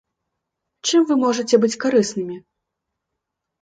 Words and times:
Чым 0.87 1.05
вы 1.13 1.19
можаце 1.25 1.55
быць 1.61 1.79
карыснымі? 1.87 2.43